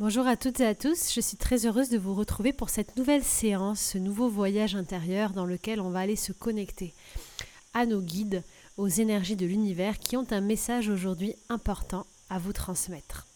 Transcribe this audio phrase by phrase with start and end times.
[0.00, 2.96] Bonjour à toutes et à tous, je suis très heureuse de vous retrouver pour cette
[2.96, 6.94] nouvelle séance, ce nouveau voyage intérieur dans lequel on va aller se connecter
[7.74, 8.44] à nos guides,
[8.76, 13.26] aux énergies de l'univers qui ont un message aujourd'hui important à vous transmettre.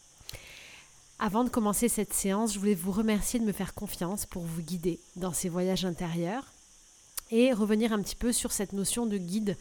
[1.18, 4.62] Avant de commencer cette séance, je voulais vous remercier de me faire confiance pour vous
[4.62, 6.52] guider dans ces voyages intérieurs
[7.32, 9.56] et revenir un petit peu sur cette notion de guide,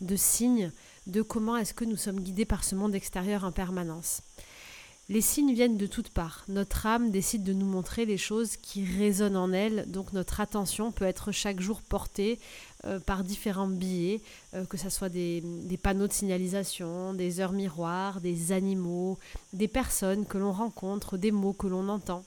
[0.00, 0.70] de signe,
[1.08, 4.22] de comment est-ce que nous sommes guidés par ce monde extérieur en permanence.
[5.10, 6.44] Les signes viennent de toutes parts.
[6.48, 10.92] Notre âme décide de nous montrer les choses qui résonnent en elle, donc notre attention
[10.92, 12.38] peut être chaque jour portée
[12.86, 14.22] euh, par différents billets,
[14.54, 19.18] euh, que ce soit des, des, panneaux de signalisation, des heures miroirs, des animaux,
[19.52, 22.24] des personnes que l'on rencontre, des mots que l'on entend,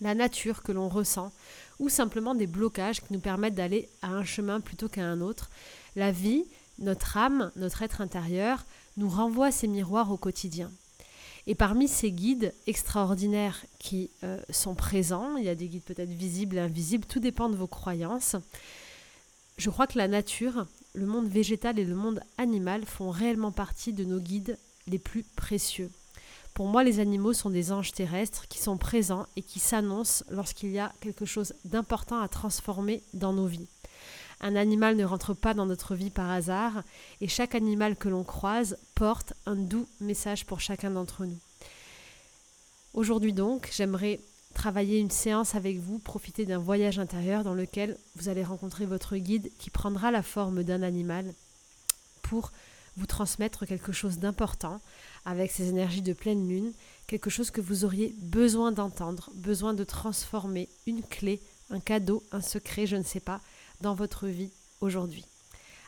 [0.00, 1.30] la nature que l'on ressent,
[1.78, 5.50] ou simplement des blocages qui nous permettent d'aller à un chemin plutôt qu'à un autre.
[5.94, 6.46] La vie,
[6.78, 8.64] notre âme, notre être intérieur,
[8.96, 10.70] nous renvoie ces miroirs au quotidien.
[11.46, 16.10] Et parmi ces guides extraordinaires qui euh, sont présents, il y a des guides peut-être
[16.10, 18.36] visibles et invisibles, tout dépend de vos croyances.
[19.56, 23.92] Je crois que la nature, le monde végétal et le monde animal font réellement partie
[23.92, 25.90] de nos guides les plus précieux.
[26.54, 30.70] Pour moi, les animaux sont des anges terrestres qui sont présents et qui s'annoncent lorsqu'il
[30.70, 33.68] y a quelque chose d'important à transformer dans nos vies.
[34.42, 36.82] Un animal ne rentre pas dans notre vie par hasard
[37.20, 41.38] et chaque animal que l'on croise porte un doux message pour chacun d'entre nous.
[42.92, 44.20] Aujourd'hui donc, j'aimerais
[44.52, 49.16] travailler une séance avec vous, profiter d'un voyage intérieur dans lequel vous allez rencontrer votre
[49.16, 51.32] guide qui prendra la forme d'un animal
[52.22, 52.52] pour
[52.96, 54.80] vous transmettre quelque chose d'important
[55.24, 56.72] avec ces énergies de pleine lune,
[57.06, 62.42] quelque chose que vous auriez besoin d'entendre, besoin de transformer, une clé, un cadeau, un
[62.42, 63.40] secret, je ne sais pas,
[63.82, 65.26] dans votre vie aujourd'hui.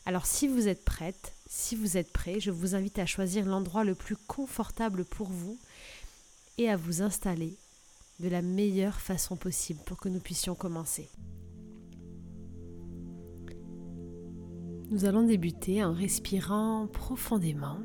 [0.05, 3.84] Alors si vous êtes prête, si vous êtes prêt, je vous invite à choisir l'endroit
[3.84, 5.59] le plus confortable pour vous
[6.59, 7.56] et à vous installer
[8.20, 11.09] de la meilleure façon possible pour que nous puissions commencer.
[14.91, 17.78] Nous allons débuter en respirant profondément,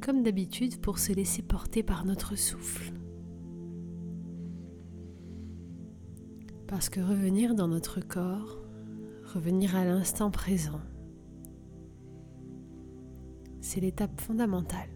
[0.00, 2.92] comme d'habitude pour se laisser porter par notre souffle.
[6.70, 8.60] Parce que revenir dans notre corps,
[9.34, 10.80] revenir à l'instant présent,
[13.60, 14.88] c'est l'étape fondamentale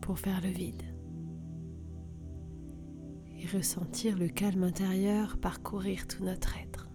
[0.00, 0.84] pour faire le vide
[3.40, 6.88] et ressentir le calme intérieur parcourir tout notre être.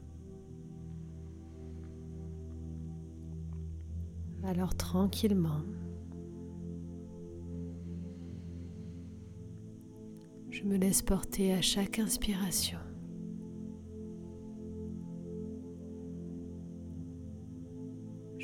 [4.45, 5.63] Alors tranquillement,
[10.51, 12.79] je me laisse porter à chaque inspiration.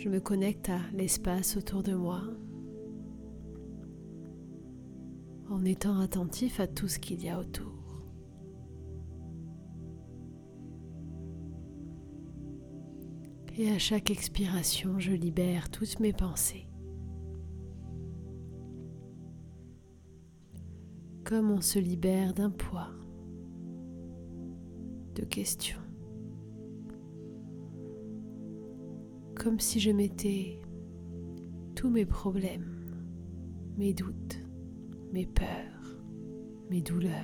[0.01, 2.21] Je me connecte à l'espace autour de moi
[5.49, 8.05] en étant attentif à tout ce qu'il y a autour.
[13.57, 16.69] Et à chaque expiration, je libère toutes mes pensées.
[21.25, 22.93] Comme on se libère d'un poids
[25.15, 25.88] de questions.
[29.39, 30.59] Comme si je mettais
[31.73, 32.75] tous mes problèmes,
[33.77, 34.38] mes doutes,
[35.13, 36.03] mes peurs,
[36.69, 37.16] mes douleurs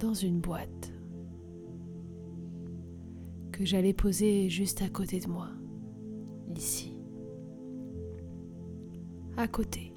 [0.00, 0.92] dans une boîte
[3.52, 5.50] que j'allais poser juste à côté de moi,
[6.56, 6.98] ici,
[9.36, 9.92] à côté,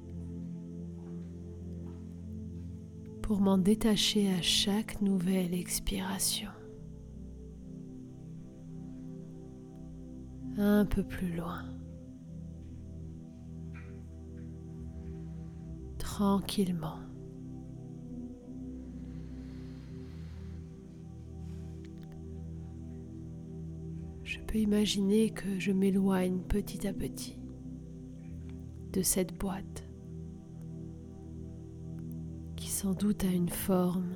[3.22, 6.50] pour m'en détacher à chaque nouvelle expiration.
[10.62, 11.64] Un peu plus loin.
[15.98, 16.98] Tranquillement.
[24.22, 27.38] Je peux imaginer que je m'éloigne petit à petit
[28.92, 29.84] de cette boîte
[32.56, 34.12] qui sans doute a une forme,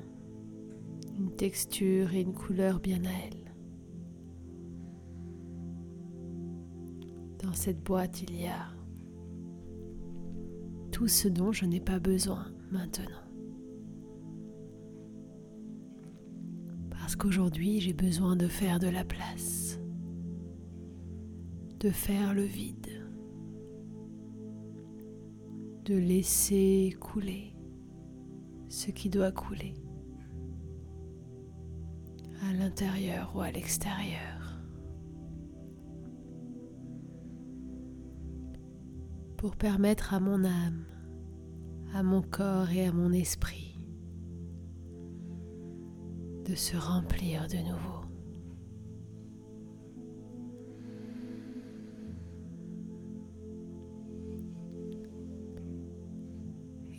[1.19, 3.46] une texture et une couleur bien à elle.
[7.47, 8.67] Dans cette boîte, il y a
[10.91, 13.23] tout ce dont je n'ai pas besoin maintenant.
[16.91, 19.79] Parce qu'aujourd'hui, j'ai besoin de faire de la place,
[21.79, 23.09] de faire le vide,
[25.85, 27.55] de laisser couler
[28.69, 29.75] ce qui doit couler
[32.43, 34.36] à l'intérieur ou à l'extérieur.
[39.47, 40.85] Pour permettre à mon âme,
[41.95, 43.79] à mon corps et à mon esprit
[46.45, 48.01] de se remplir de nouveau.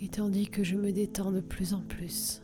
[0.01, 2.41] Et tandis que je me détends de plus en plus,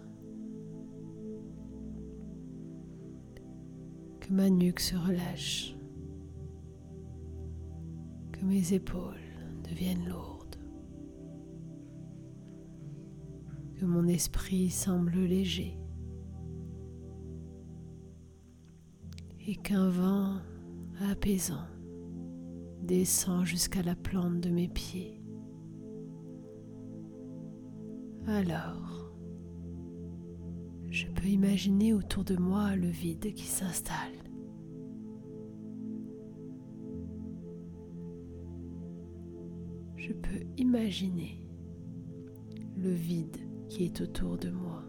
[4.19, 5.77] que ma nuque se relâche,
[8.33, 9.22] que mes épaules
[9.73, 10.57] deviennent lourdes,
[13.75, 15.79] que mon esprit semble léger
[19.47, 20.37] et qu'un vent
[21.09, 21.65] apaisant
[22.83, 25.19] descend jusqu'à la plante de mes pieds.
[28.27, 29.11] Alors,
[30.91, 34.22] je peux imaginer autour de moi le vide qui s'installe.
[40.05, 41.47] Je peux imaginer
[42.75, 43.37] le vide
[43.69, 44.83] qui est autour de moi.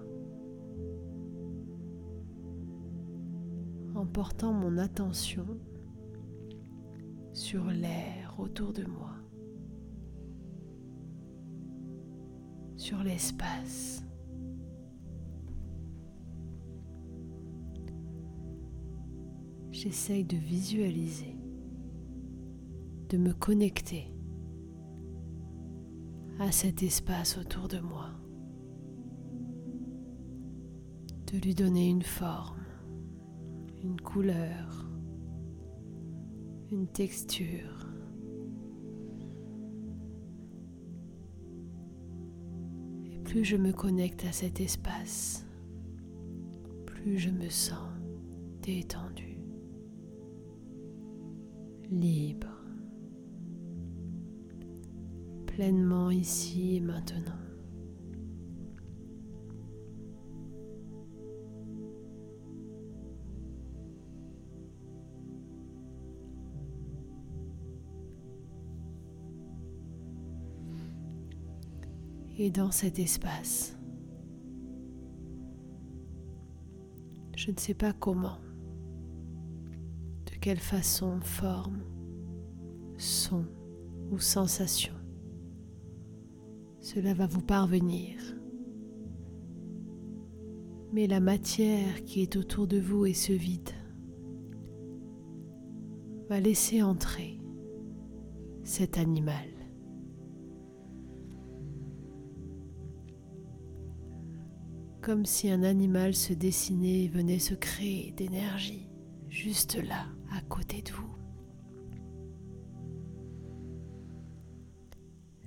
[3.95, 5.47] En portant mon attention
[7.33, 9.13] sur l'air autour de moi.
[12.77, 14.05] sur l'espace.
[19.71, 21.39] J'essaye de visualiser,
[23.09, 24.14] de me connecter
[26.45, 28.11] à cet espace autour de moi,
[31.33, 32.61] de lui donner une forme,
[33.83, 34.91] une couleur,
[36.71, 37.89] une texture.
[43.25, 45.45] plus je me connecte à cet espace,
[46.87, 47.89] plus je me sens
[48.63, 49.39] détendu,
[51.91, 52.54] libre,
[55.55, 57.31] pleinement ici et maintenant.
[72.37, 73.79] et dans cet espace.
[77.37, 78.39] Je ne sais pas comment,
[80.27, 81.85] de quelle façon, forme,
[82.99, 83.47] son
[84.11, 84.95] ou sensation
[86.85, 88.19] cela va vous parvenir.
[90.93, 93.71] Mais la matière qui est autour de vous et ce vide
[96.29, 97.41] va laisser entrer
[98.63, 99.49] cet animal.
[105.01, 108.89] comme si un animal se dessinait et venait se créer d'énergie
[109.29, 111.24] juste là, à côté de vous.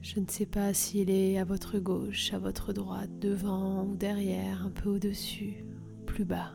[0.09, 4.65] Je ne sais pas s'il est à votre gauche, à votre droite, devant ou derrière,
[4.65, 5.65] un peu au-dessus,
[6.05, 6.53] plus bas.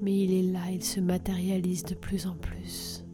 [0.00, 3.04] Mais il est là, il se matérialise de plus en plus.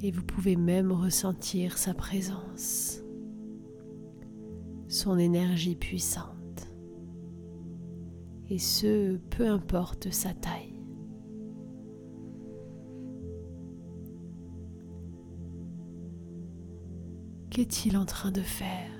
[0.00, 3.02] Et vous pouvez même ressentir sa présence
[4.86, 6.68] son énergie puissante.
[8.48, 10.69] Et ce, peu importe sa taille.
[17.50, 18.92] Qu'est-il en train de faire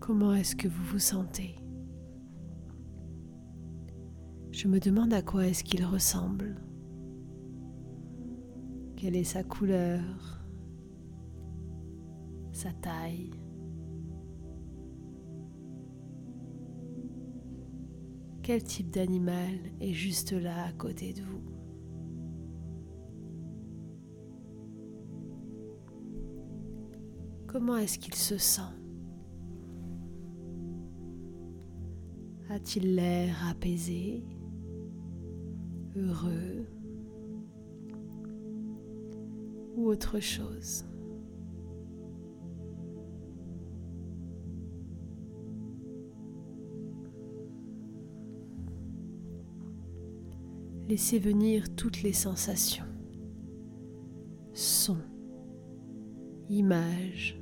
[0.00, 1.54] Comment est-ce que vous vous sentez
[4.50, 6.60] Je me demande à quoi est-ce qu'il ressemble.
[8.96, 10.44] Quelle est sa couleur,
[12.52, 13.30] sa taille
[18.42, 21.53] Quel type d'animal est juste là à côté de vous
[27.54, 28.62] Comment est-ce qu'il se sent?
[32.50, 34.24] A-t-il l'air apaisé,
[35.94, 36.66] heureux?
[39.76, 40.84] Ou autre chose?
[50.88, 52.84] Laissez venir toutes les sensations,
[54.52, 54.98] sons,
[56.48, 57.38] images,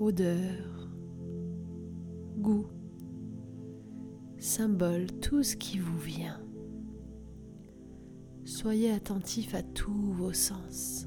[0.00, 0.88] odeurs,
[2.38, 2.66] goût,
[4.38, 6.40] symboles, tout ce qui vous vient.
[8.46, 11.06] Soyez attentif à tous vos sens,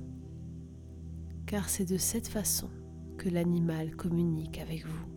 [1.48, 2.70] car c'est de cette façon
[3.18, 5.08] que l'animal communique avec vous.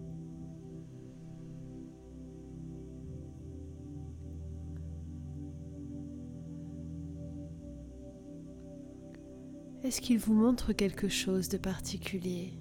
[9.83, 12.59] Est-ce qu'il vous montre quelque chose de particulier?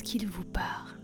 [0.00, 0.98] Est-ce qu'il vous parle.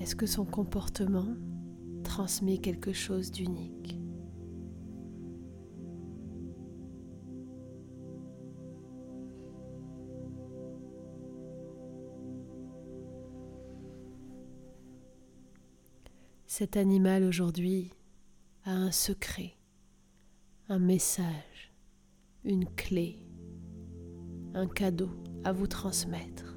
[0.00, 1.36] Est-ce que son comportement
[2.02, 4.00] transmet quelque chose d'unique?
[16.48, 17.92] Cet animal aujourd'hui
[18.64, 19.54] a un secret,
[20.68, 21.72] un message,
[22.42, 23.25] une clé,
[24.56, 25.10] un cadeau
[25.44, 26.56] à vous transmettre.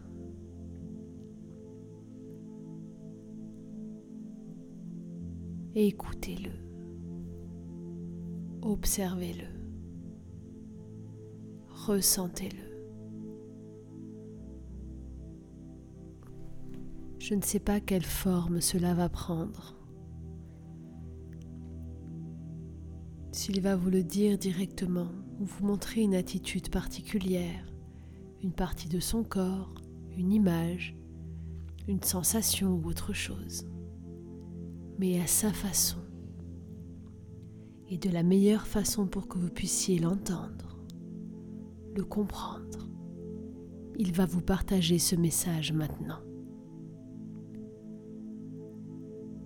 [5.76, 6.52] Écoutez-le,
[8.62, 9.48] observez-le,
[11.68, 12.70] ressentez-le.
[17.20, 19.76] Je ne sais pas quelle forme cela va prendre.
[23.34, 27.69] S'il va vous le dire directement ou vous montrer une attitude particulière,
[28.42, 29.74] une partie de son corps,
[30.18, 30.96] une image,
[31.88, 33.68] une sensation ou autre chose,
[34.98, 36.00] mais à sa façon
[37.90, 40.80] et de la meilleure façon pour que vous puissiez l'entendre,
[41.96, 42.88] le comprendre.
[43.98, 46.20] Il va vous partager ce message maintenant.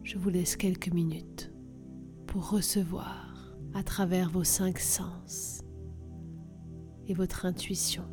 [0.04, 1.54] Je vous laisse quelques minutes
[2.28, 5.62] pour recevoir à travers vos cinq sens
[7.08, 8.04] et votre intuition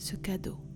[0.00, 0.69] ce cadeau.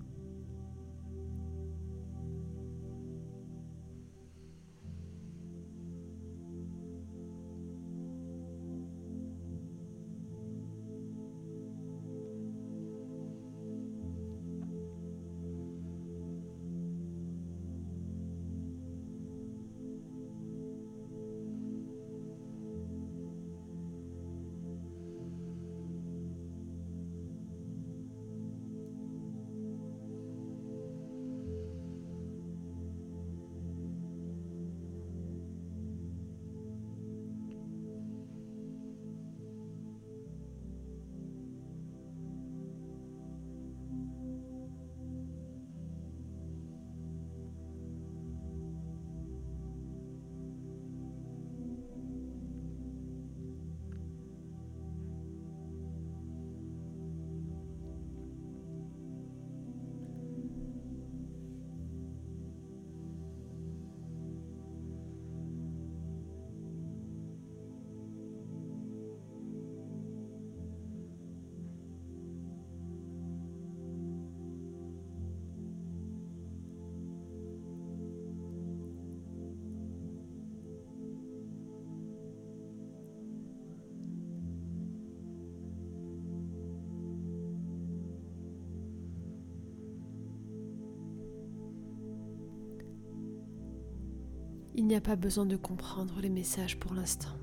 [94.85, 97.39] Il n'y a pas besoin de comprendre les messages pour l'instant.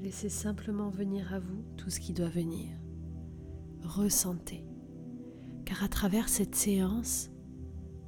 [0.00, 2.70] Laissez simplement venir à vous tout ce qui doit venir.
[3.82, 4.66] Ressentez.
[5.66, 7.30] Car à travers cette séance,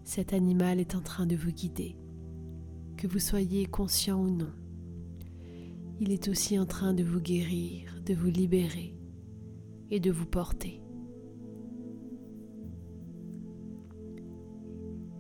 [0.04, 1.98] cet animal est en train de vous guider.
[2.96, 4.54] Que vous soyez conscient ou non.
[6.00, 8.96] Il est aussi en train de vous guérir, de vous libérer
[9.90, 10.80] et de vous porter.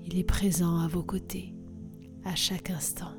[0.06, 1.55] Il est présent à vos côtés
[2.26, 3.14] à chaque instant.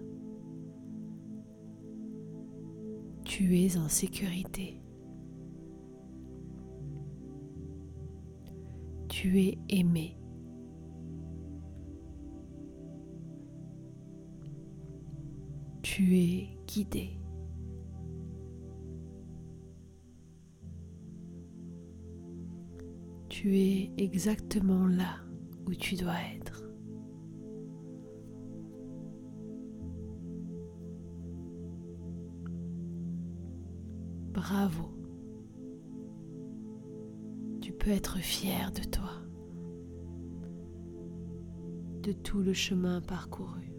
[3.23, 4.81] Tu es en sécurité.
[9.07, 10.17] Tu es aimé.
[15.81, 17.17] Tu es guidé.
[23.29, 25.15] Tu es exactement là
[25.65, 26.56] où tu dois être.
[34.37, 34.91] Bravo.
[37.59, 39.09] Tu peux être fier de toi,
[42.03, 43.73] de tout le chemin parcouru.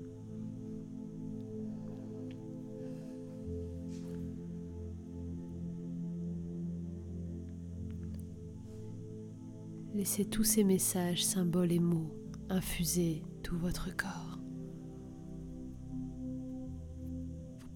[9.94, 12.12] Laissez tous ces messages, symboles et mots
[12.50, 14.27] infuser tout votre corps.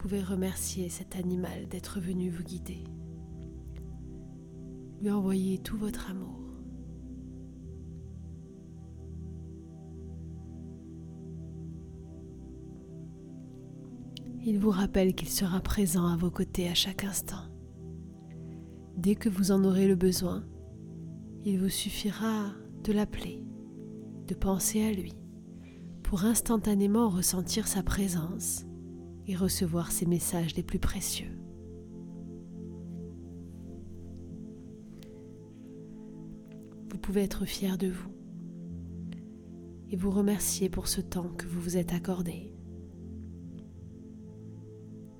[0.02, 2.82] pouvez remercier cet animal d'être venu vous guider.
[5.00, 6.40] Lui envoyer tout votre amour.
[14.44, 17.44] Il vous rappelle qu'il sera présent à vos côtés à chaque instant.
[18.96, 20.44] Dès que vous en aurez le besoin,
[21.44, 22.50] il vous suffira
[22.82, 23.44] de l'appeler,
[24.26, 25.14] de penser à lui,
[26.02, 28.66] pour instantanément ressentir sa présence
[29.26, 31.30] et recevoir ses messages les plus précieux.
[36.90, 38.12] Vous pouvez être fier de vous
[39.90, 42.52] et vous remercier pour ce temps que vous vous êtes accordé.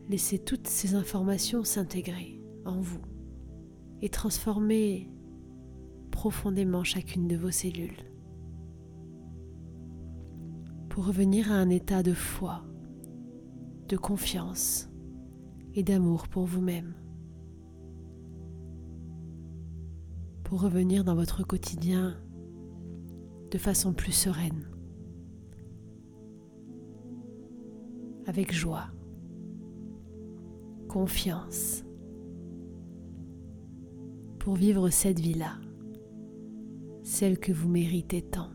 [0.08, 3.02] Laissez toutes ces informations s'intégrer en vous
[4.00, 5.08] et transformer
[6.10, 8.12] profondément chacune de vos cellules
[10.92, 12.66] pour revenir à un état de foi,
[13.92, 14.88] de confiance
[15.74, 16.94] et d'amour pour vous-même.
[20.44, 22.16] Pour revenir dans votre quotidien
[23.50, 24.66] de façon plus sereine,
[28.24, 28.86] avec joie,
[30.88, 31.84] confiance,
[34.38, 35.58] pour vivre cette vie-là,
[37.02, 38.52] celle que vous méritez tant.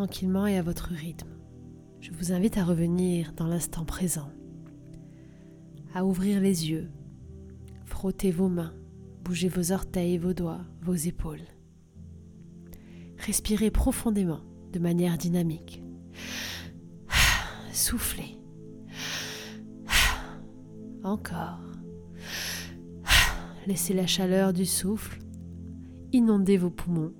[0.00, 1.28] Tranquillement et à votre rythme.
[2.00, 4.30] Je vous invite à revenir dans l'instant présent,
[5.92, 6.90] à ouvrir les yeux,
[7.84, 8.72] frotter vos mains,
[9.22, 11.44] bouger vos orteils, vos doigts, vos épaules.
[13.18, 14.40] Respirez profondément
[14.72, 15.82] de manière dynamique.
[17.74, 18.38] Soufflez.
[21.04, 21.60] Encore.
[23.66, 25.18] Laissez la chaleur du souffle
[26.10, 27.12] inonder vos poumons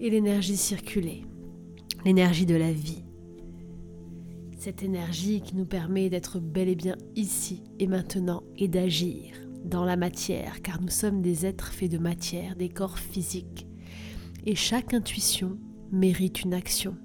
[0.00, 1.24] et l'énergie circuler,
[2.06, 3.04] l'énergie de la vie.
[4.58, 9.84] Cette énergie qui nous permet d'être bel et bien ici et maintenant et d'agir dans
[9.84, 13.66] la matière, car nous sommes des êtres faits de matière, des corps physiques.
[14.46, 15.58] Et chaque intuition
[15.92, 16.96] mérite une action.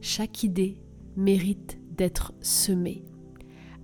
[0.00, 0.80] Chaque idée
[1.16, 3.04] mérite d'être semée.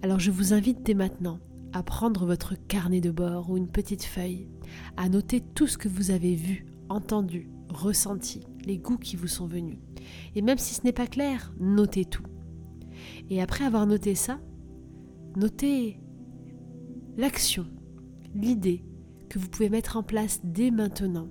[0.03, 1.41] Alors je vous invite dès maintenant
[1.73, 4.49] à prendre votre carnet de bord ou une petite feuille,
[4.97, 9.47] à noter tout ce que vous avez vu, entendu, ressenti, les goûts qui vous sont
[9.47, 9.79] venus.
[10.35, 12.27] Et même si ce n'est pas clair, notez tout.
[13.29, 14.41] Et après avoir noté ça,
[15.37, 16.01] notez
[17.17, 17.67] l'action,
[18.35, 18.85] l'idée
[19.29, 21.29] que vous pouvez mettre en place dès maintenant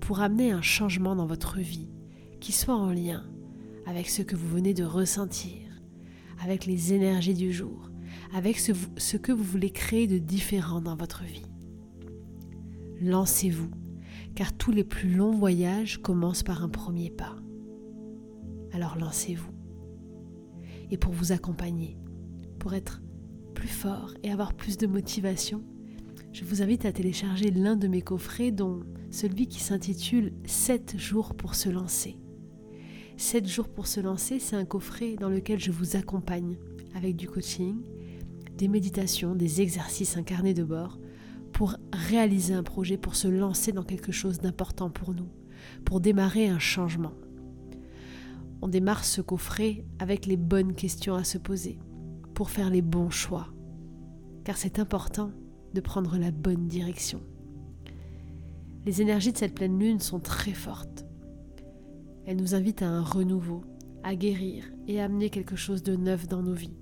[0.00, 1.88] pour amener un changement dans votre vie
[2.40, 3.24] qui soit en lien
[3.86, 5.82] avec ce que vous venez de ressentir,
[6.42, 7.90] avec les énergies du jour,
[8.32, 11.46] avec ce, ce que vous voulez créer de différent dans votre vie.
[13.00, 13.70] Lancez-vous
[14.34, 17.36] car tous les plus longs voyages commencent par un premier pas.
[18.72, 19.52] Alors lancez-vous.
[20.90, 21.98] Et pour vous accompagner,
[22.58, 23.00] pour être
[23.54, 25.62] plus fort et avoir plus de motivation,
[26.32, 31.34] je vous invite à télécharger l'un de mes coffrets dont celui qui s'intitule 7 jours
[31.34, 32.16] pour se lancer.
[33.16, 36.56] 7 jours pour se lancer, c'est un coffret dans lequel je vous accompagne
[36.94, 37.82] avec du coaching,
[38.56, 40.99] des méditations, des exercices incarnés de bord
[41.60, 45.28] pour réaliser un projet, pour se lancer dans quelque chose d'important pour nous,
[45.84, 47.12] pour démarrer un changement.
[48.62, 51.78] On démarre ce coffret avec les bonnes questions à se poser,
[52.32, 53.48] pour faire les bons choix,
[54.42, 55.32] car c'est important
[55.74, 57.20] de prendre la bonne direction.
[58.86, 61.04] Les énergies de cette pleine lune sont très fortes.
[62.24, 63.66] Elles nous invitent à un renouveau,
[64.02, 66.78] à guérir et à amener quelque chose de neuf dans nos vies.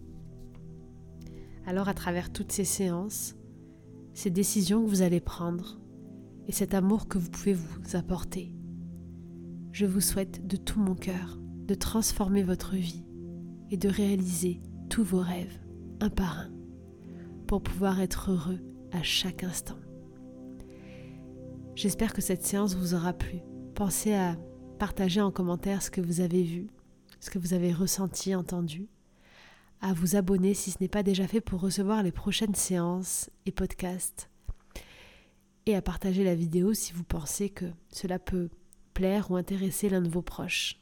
[1.66, 3.34] Alors à travers toutes ces séances,
[4.18, 5.78] ces décisions que vous allez prendre
[6.48, 8.52] et cet amour que vous pouvez vous apporter.
[9.70, 13.04] Je vous souhaite de tout mon cœur de transformer votre vie
[13.70, 15.60] et de réaliser tous vos rêves
[16.00, 16.50] un par un
[17.46, 18.58] pour pouvoir être heureux
[18.90, 19.78] à chaque instant.
[21.76, 23.38] J'espère que cette séance vous aura plu.
[23.76, 24.36] Pensez à
[24.80, 26.66] partager en commentaire ce que vous avez vu,
[27.20, 28.88] ce que vous avez ressenti, entendu
[29.80, 33.52] à vous abonner si ce n'est pas déjà fait pour recevoir les prochaines séances et
[33.52, 34.30] podcasts,
[35.66, 38.48] et à partager la vidéo si vous pensez que cela peut
[38.94, 40.80] plaire ou intéresser l'un de vos proches.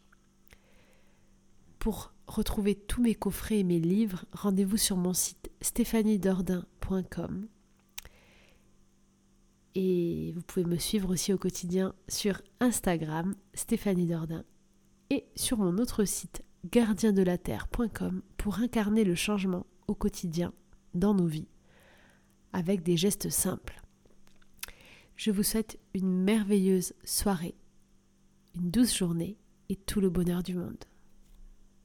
[1.78, 7.46] Pour retrouver tous mes coffrets et mes livres, rendez-vous sur mon site stéphaniedordin.com.
[9.74, 14.44] Et vous pouvez me suivre aussi au quotidien sur Instagram, Stéphanie Dordain,
[15.10, 20.52] et sur mon autre site gardiendelaterre.com pour incarner le changement au quotidien
[20.94, 21.48] dans nos vies
[22.52, 23.82] avec des gestes simples.
[25.16, 27.56] Je vous souhaite une merveilleuse soirée,
[28.54, 29.36] une douce journée
[29.68, 30.84] et tout le bonheur du monde.